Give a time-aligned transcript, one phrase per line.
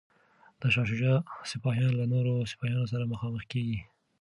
[0.59, 1.17] د شاه شجاع
[1.51, 3.79] سپایان له نورو سپایانو سره مخامخ کیږي.